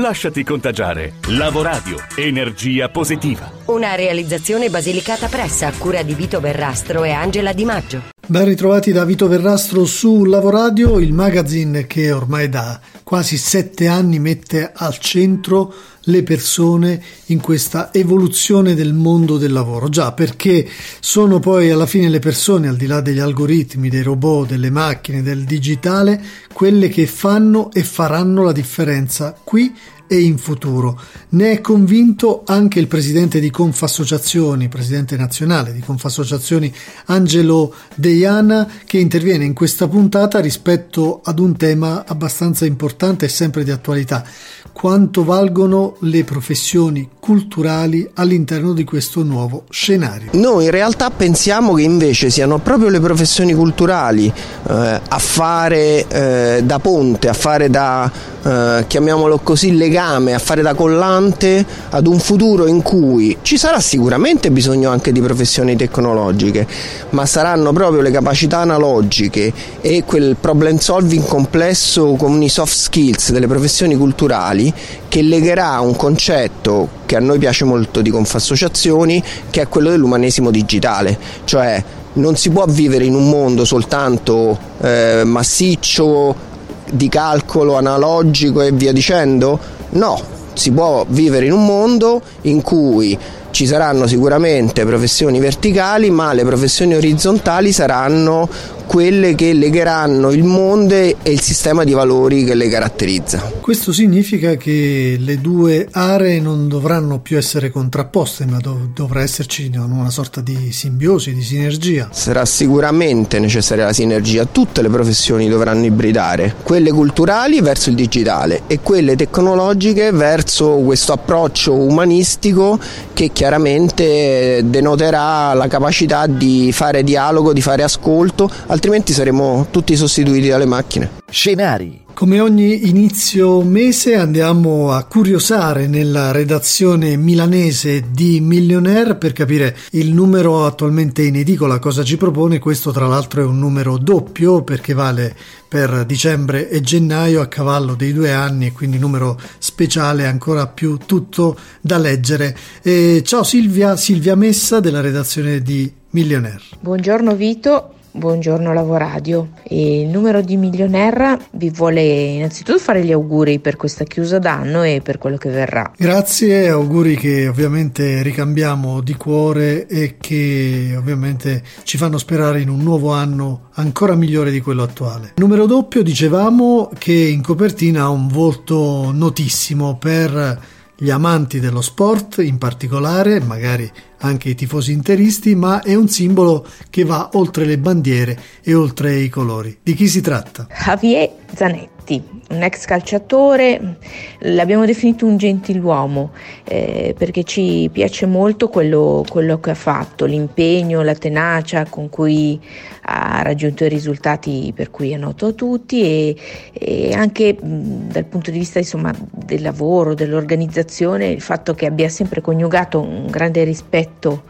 [0.00, 1.16] Lasciati contagiare.
[1.28, 3.52] Lavoradio, energia positiva.
[3.66, 8.02] Una realizzazione basilicata pressa a cura di Vito Verrastro e Angela Di Maggio.
[8.26, 14.18] Ben ritrovati da Vito Verrastro su Lavoradio, il magazine che ormai da quasi sette anni
[14.18, 15.74] mette al centro
[16.10, 19.88] le persone in questa evoluzione del mondo del lavoro.
[19.88, 20.68] Già, perché
[21.00, 25.22] sono poi alla fine le persone, al di là degli algoritmi, dei robot, delle macchine,
[25.22, 29.72] del digitale, quelle che fanno e faranno la differenza qui
[30.12, 31.00] e in futuro.
[31.30, 36.74] Ne è convinto anche il presidente di Confassociazioni, presidente nazionale di Confassociazioni
[37.06, 43.62] Angelo Deiana, che interviene in questa puntata rispetto ad un tema abbastanza importante e sempre
[43.62, 44.26] di attualità.
[44.72, 50.30] Quanto valgono le professioni culturali all'interno di questo nuovo scenario?
[50.32, 54.72] Noi in realtà pensiamo che invece siano proprio le professioni culturali eh,
[55.06, 58.10] a fare eh, da ponte, a fare da,
[58.42, 63.80] eh, chiamiamolo così, legame, a fare da collante ad un futuro in cui ci sarà
[63.80, 66.66] sicuramente bisogno anche di professioni tecnologiche,
[67.10, 73.32] ma saranno proprio le capacità analogiche e quel problem solving complesso con i soft skills
[73.32, 74.59] delle professioni culturali
[75.08, 80.50] che legherà un concetto che a noi piace molto di Confassociazioni, che è quello dell'umanesimo
[80.50, 81.82] digitale, cioè
[82.14, 86.48] non si può vivere in un mondo soltanto eh, massiccio,
[86.92, 89.58] di calcolo analogico e via dicendo?
[89.90, 90.20] No,
[90.54, 93.16] si può vivere in un mondo in cui
[93.50, 98.48] ci saranno sicuramente professioni verticali, ma le professioni orizzontali saranno
[98.90, 103.52] quelle che legheranno il mondo e il sistema di valori che le caratterizza.
[103.60, 109.70] Questo significa che le due aree non dovranno più essere contrapposte, ma dov- dovrà esserci
[109.72, 112.08] una sorta di simbiosi, di sinergia.
[112.10, 118.62] Sarà sicuramente necessaria la sinergia, tutte le professioni dovranno ibridare, quelle culturali verso il digitale
[118.66, 122.76] e quelle tecnologiche verso questo approccio umanistico
[123.12, 128.50] che chiaramente denoterà la capacità di fare dialogo, di fare ascolto,
[128.80, 131.10] altrimenti saremo tutti sostituiti dalle macchine.
[131.28, 132.04] Scenari.
[132.14, 140.14] Come ogni inizio mese andiamo a curiosare nella redazione milanese di Millionaire per capire il
[140.14, 142.58] numero attualmente in edicola, cosa ci propone.
[142.58, 145.36] Questo tra l'altro è un numero doppio perché vale
[145.68, 150.96] per dicembre e gennaio a cavallo dei due anni e quindi numero speciale ancora più
[151.04, 152.56] tutto da leggere.
[152.82, 156.62] E ciao Silvia, Silvia Messa della redazione di Millionaire.
[156.80, 159.50] Buongiorno Vito, Buongiorno Lavoradio.
[159.68, 165.00] Il numero di Milionaire vi vuole innanzitutto fare gli auguri per questa chiusa d'anno e
[165.00, 165.92] per quello che verrà.
[165.96, 172.82] Grazie, auguri che ovviamente ricambiamo di cuore e che ovviamente ci fanno sperare in un
[172.82, 175.34] nuovo anno ancora migliore di quello attuale.
[175.36, 182.42] Numero doppio dicevamo che in copertina ha un volto notissimo per gli amanti dello sport
[182.42, 187.78] in particolare, magari anche i tifosi interisti, ma è un simbolo che va oltre le
[187.78, 189.78] bandiere e oltre i colori.
[189.82, 190.66] Di chi si tratta?
[190.68, 193.96] Javier Zanetti, un ex calciatore,
[194.40, 196.30] l'abbiamo definito un gentiluomo
[196.64, 202.58] eh, perché ci piace molto quello, quello, che ha fatto, l'impegno, la tenacia con cui
[203.02, 206.36] ha raggiunto i risultati per cui è noto a tutti e,
[206.72, 212.08] e anche mh, dal punto di vista insomma, del lavoro, dell'organizzazione, il fatto che abbia
[212.08, 214.44] sempre coniugato un grande rispetto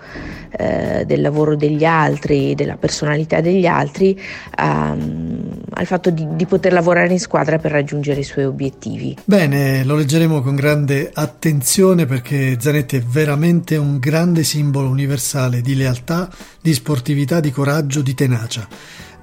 [0.50, 4.20] eh, del lavoro degli altri, della personalità degli altri,
[4.58, 9.16] um, al fatto di, di, poter lavorare in squadra per raggiungere i suoi obiettivi.
[9.24, 15.76] Bene, lo leggeremo con grande attenzione perché Zanetti è veramente un grande simbolo universale di
[15.76, 16.28] lealtà,
[16.60, 18.66] di sportività, di coraggio, di tenacia.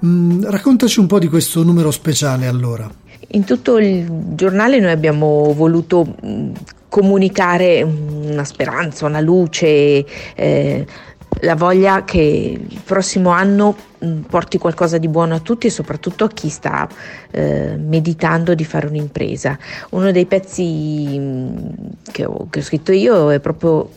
[0.04, 2.88] Mm, raccontaci un po' di questo numero speciale allora.
[3.30, 6.52] In tutto il giornale noi abbiamo voluto mm,
[6.88, 10.04] comunicare una speranza, una luce,
[10.34, 10.86] eh,
[11.40, 16.24] la voglia che il prossimo anno mm, porti qualcosa di buono a tutti e soprattutto
[16.24, 16.88] a chi sta
[17.30, 19.58] eh, meditando di fare un'impresa.
[19.90, 21.56] Uno dei pezzi mm,
[22.10, 23.88] che ho, che ho scritto io è proprio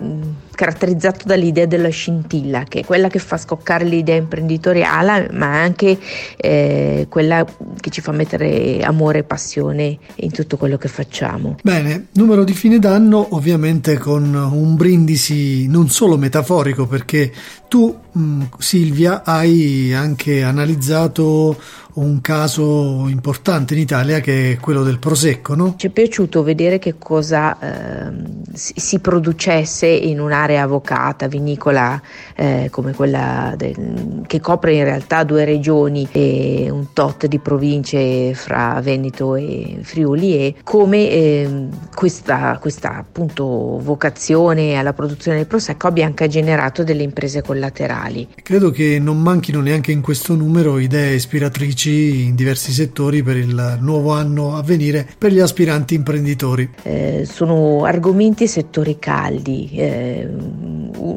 [0.00, 0.22] mm,
[0.54, 5.98] caratterizzato dall'idea della scintilla, che è quella che fa scoccare l'idea imprenditoriale, ma anche
[6.36, 7.44] eh, quella
[7.80, 11.56] che ci fa mettere amore e passione in tutto quello che facciamo.
[11.62, 17.32] Bene, numero di fine d'anno ovviamente con un brindisi non solo metaforico perché
[17.68, 21.56] tu mm, Silvia hai anche analizzato
[21.94, 25.74] un caso importante in Italia che è quello del Prosecco, no?
[25.76, 28.12] Ci è piaciuto vedere che cosa eh,
[28.54, 32.00] si producesse in un'area avocata, vinicola
[32.42, 38.34] eh, come quella del, che copre in realtà due regioni e un tot di province
[38.34, 45.86] fra Veneto e Friuli e come eh, questa, questa appunto vocazione alla produzione del Prosecco
[45.86, 48.26] abbia anche generato delle imprese collaterali.
[48.42, 53.78] Credo che non manchino neanche in questo numero idee ispiratrici in diversi settori per il
[53.80, 56.68] nuovo anno a venire per gli aspiranti imprenditori.
[56.82, 60.28] Eh, sono argomenti e settori caldi, eh,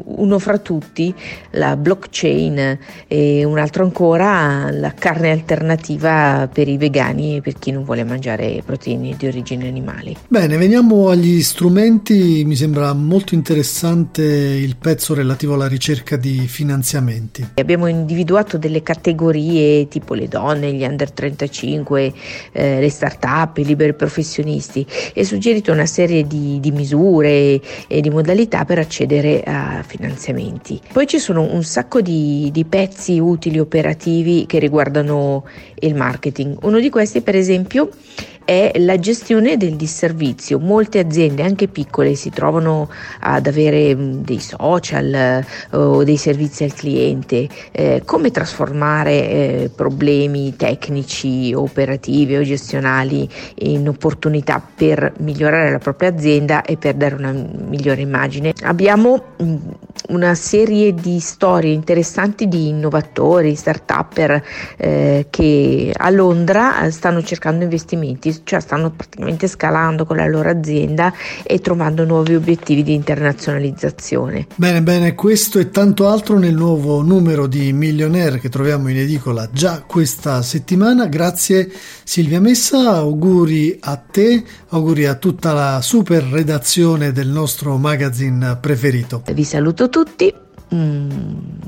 [0.04, 1.14] uno fra tutti
[1.52, 7.70] la blockchain e un altro ancora la carne alternativa per i vegani e per chi
[7.70, 10.16] non vuole mangiare proteine di origine animali.
[10.28, 17.50] Bene, veniamo agli strumenti, mi sembra molto interessante il pezzo relativo alla ricerca di finanziamenti.
[17.54, 22.12] Abbiamo individuato delle categorie tipo le donne, donne, gli under 35,
[22.52, 28.10] eh, le start-up, i liberi professionisti e suggerito una serie di, di misure e di
[28.10, 30.80] modalità per accedere a finanziamenti.
[30.92, 35.44] Poi ci sono un sacco di, di pezzi utili operativi che riguardano
[35.80, 36.58] il marketing.
[36.62, 37.90] Uno di questi, per esempio,
[38.46, 40.60] è la gestione del disservizio.
[40.60, 42.88] Molte aziende, anche piccole, si trovano
[43.18, 47.48] ad avere mm, dei social eh, o dei servizi al cliente.
[47.72, 56.10] Eh, come trasformare eh, problemi tecnici, operativi o gestionali in opportunità per migliorare la propria
[56.10, 58.52] azienda e per dare una migliore immagine.
[58.62, 59.56] Abbiamo mm,
[60.08, 64.42] una serie di storie interessanti di innovatori, start-upper
[64.76, 71.12] eh, che a Londra stanno cercando investimenti cioè stanno praticamente scalando con la loro azienda
[71.42, 74.46] e trovando nuovi obiettivi di internazionalizzazione.
[74.54, 79.48] Bene, bene, questo e tanto altro nel nuovo numero di Millionaire che troviamo in edicola
[79.52, 81.06] già questa settimana.
[81.06, 81.70] Grazie
[82.04, 89.22] Silvia Messa, auguri a te, auguri a tutta la super redazione del nostro magazine preferito.
[89.32, 90.32] Vi saluto tutti,
[90.74, 91.10] mm,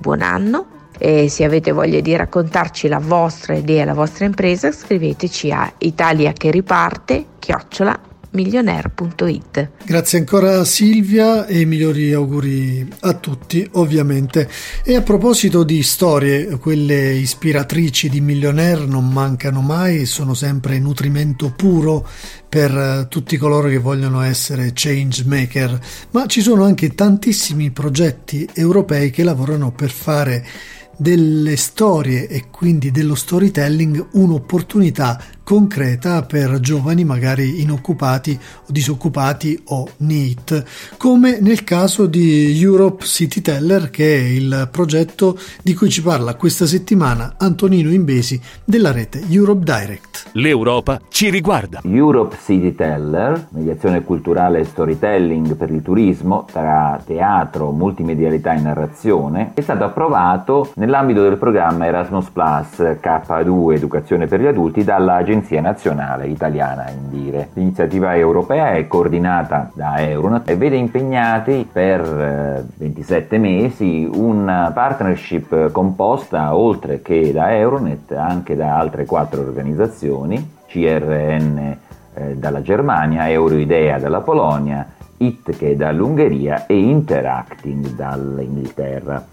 [0.01, 0.77] buon anno.
[1.01, 6.33] E se avete voglia di raccontarci la vostra idea, la vostra impresa, scriveteci a Italia
[6.33, 8.08] che riparte, chiocciola
[8.39, 9.71] milionaire.it.
[9.85, 14.49] Grazie ancora Silvia e migliori auguri a tutti ovviamente.
[14.85, 21.51] E a proposito di storie, quelle ispiratrici di Millionaire non mancano mai, sono sempre nutrimento
[21.51, 22.07] puro
[22.49, 25.81] per tutti coloro che vogliono essere change maker,
[26.13, 30.47] ma ci sono anche tantissimi progetti europei che lavorano per fare
[30.97, 39.89] delle storie e quindi dello storytelling un'opportunità concreta per giovani magari inoccupati o disoccupati o
[39.97, 46.03] NEET, come nel caso di Europe City Teller che è il progetto di cui ci
[46.03, 50.33] parla questa settimana Antonino Imbesi della rete Europe Direct.
[50.33, 51.81] L'Europa ci riguarda.
[51.83, 59.53] Europe City Teller, mediazione culturale e storytelling per il turismo tra teatro, multimedialità e narrazione,
[59.55, 65.61] è stato approvato nell'ambito del programma Erasmus Plus K2 Educazione per gli adulti dall'Agenzia Agenzia
[65.61, 67.51] Nazionale Italiana Indire.
[67.53, 75.71] L'iniziativa europea è coordinata da Euronat e vede impegnati per 27 eh, mesi una partnership
[75.71, 81.77] composta oltre che da Euronet anche da altre quattro organizzazioni, CRN
[82.15, 84.85] eh, dalla Germania, Euroidea dalla Polonia,
[85.19, 89.25] IT che è dall'Ungheria e Interacting dall'Inghilterra.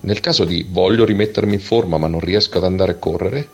[0.02, 3.50] Nel caso di voglio rimettermi in forma ma non riesco ad andare a correre,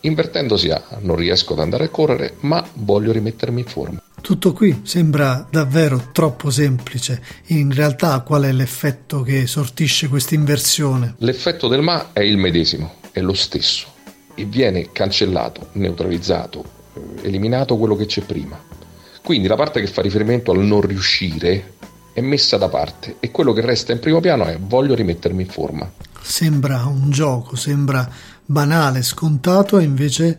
[0.00, 4.02] invertendosi a non riesco ad andare a correre ma voglio rimettermi in forma.
[4.20, 7.22] Tutto qui sembra davvero troppo semplice.
[7.46, 11.14] In realtà qual è l'effetto che sortisce questa inversione?
[11.18, 13.90] L'effetto del ma è il medesimo, è lo stesso
[14.34, 18.71] e viene cancellato, neutralizzato, eh, eliminato quello che c'è prima.
[19.22, 21.74] Quindi la parte che fa riferimento al non riuscire
[22.12, 25.48] è messa da parte e quello che resta in primo piano è voglio rimettermi in
[25.48, 25.90] forma.
[26.20, 28.08] Sembra un gioco, sembra
[28.44, 30.38] banale, scontato e invece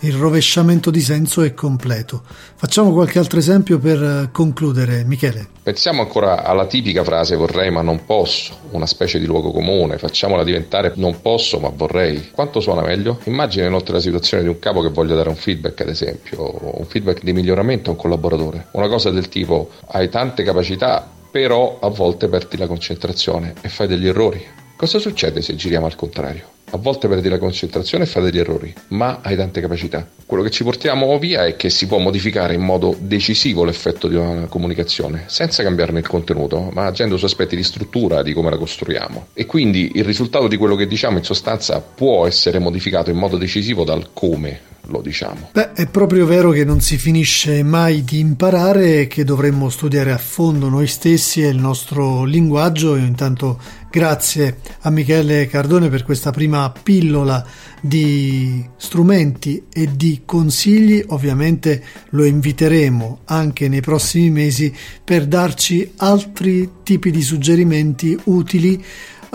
[0.00, 2.22] il rovesciamento di senso è completo.
[2.54, 5.48] Facciamo qualche altro esempio per eh, concludere, Michele.
[5.62, 10.44] Pensiamo ancora alla tipica frase vorrei ma non posso, una specie di luogo comune, facciamola
[10.44, 12.30] diventare non posso ma vorrei.
[12.30, 13.20] Quanto suona meglio?
[13.24, 16.84] Immagina inoltre la situazione di un capo che voglia dare un feedback, ad esempio, un
[16.86, 18.68] feedback di miglioramento a un collaboratore.
[18.72, 23.86] Una cosa del tipo hai tante capacità, però a volte perdi la concentrazione e fai
[23.86, 24.44] degli errori.
[24.76, 26.54] Cosa succede se giriamo al contrario?
[26.70, 30.06] A volte perdi la concentrazione e fai degli errori, ma hai tante capacità.
[30.26, 34.16] Quello che ci portiamo via è che si può modificare in modo decisivo l'effetto di
[34.16, 38.58] una comunicazione, senza cambiarne il contenuto, ma agendo su aspetti di struttura, di come la
[38.58, 39.28] costruiamo.
[39.32, 43.36] E quindi il risultato di quello che diciamo in sostanza può essere modificato in modo
[43.36, 45.50] decisivo dal come lo diciamo.
[45.52, 50.12] Beh, è proprio vero che non si finisce mai di imparare e che dovremmo studiare
[50.12, 52.96] a fondo noi stessi e il nostro linguaggio.
[52.96, 53.58] Io intanto
[53.96, 57.42] Grazie a Michele Cardone per questa prima pillola
[57.80, 61.02] di strumenti e di consigli.
[61.08, 64.70] Ovviamente lo inviteremo anche nei prossimi mesi
[65.02, 68.84] per darci altri tipi di suggerimenti utili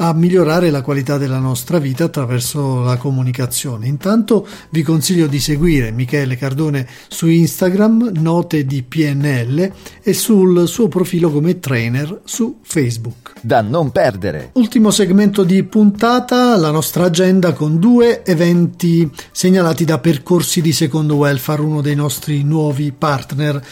[0.03, 3.85] a migliorare la qualità della nostra vita attraverso la comunicazione.
[3.85, 10.87] Intanto vi consiglio di seguire Michele Cardone su Instagram, note di PNL e sul suo
[10.87, 13.33] profilo come trainer su Facebook.
[13.41, 14.49] Da non perdere.
[14.53, 21.15] Ultimo segmento di puntata, la nostra agenda con due eventi segnalati da Percorsi di Secondo
[21.15, 23.63] Welfare, uno dei nostri nuovi partner.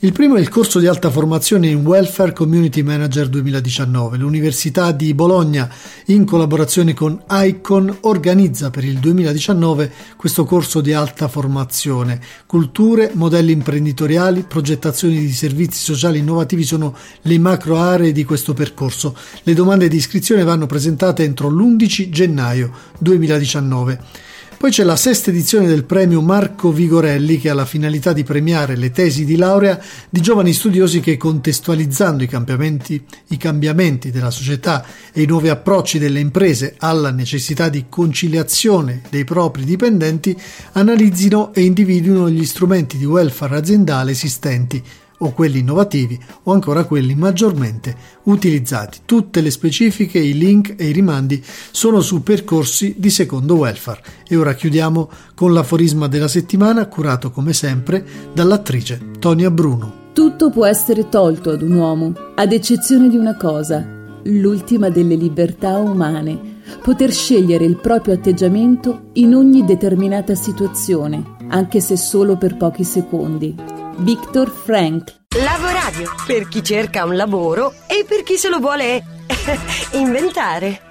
[0.00, 4.16] Il primo è il corso di alta formazione in Welfare Community Manager 2019.
[4.16, 5.68] L'Università di Bologna,
[6.06, 12.20] in collaborazione con ICON, organizza per il 2019 questo corso di alta formazione.
[12.46, 19.16] Culture, modelli imprenditoriali, progettazioni di servizi sociali innovativi sono le macro aree di questo percorso.
[19.42, 24.27] Le domande di iscrizione vanno presentate entro l'11 gennaio 2019.
[24.58, 28.74] Poi c'è la sesta edizione del premio Marco Vigorelli che ha la finalità di premiare
[28.74, 34.84] le tesi di laurea di giovani studiosi che contestualizzando i cambiamenti, i cambiamenti della società
[35.12, 40.36] e i nuovi approcci delle imprese alla necessità di conciliazione dei propri dipendenti
[40.72, 44.82] analizzino e individuino gli strumenti di welfare aziendale esistenti
[45.18, 47.94] o quelli innovativi o ancora quelli maggiormente
[48.24, 49.00] utilizzati.
[49.04, 54.02] Tutte le specifiche, i link e i rimandi sono su percorsi di secondo welfare.
[54.28, 60.06] E ora chiudiamo con l'aforisma della settimana curato come sempre dall'attrice Tonia Bruno.
[60.12, 63.86] Tutto può essere tolto ad un uomo, ad eccezione di una cosa,
[64.24, 71.96] l'ultima delle libertà umane, poter scegliere il proprio atteggiamento in ogni determinata situazione, anche se
[71.96, 73.77] solo per pochi secondi.
[74.00, 75.12] Viktor Frank.
[75.42, 79.02] Lavoradio per chi cerca un lavoro e per chi se lo vuole
[79.94, 80.87] inventare.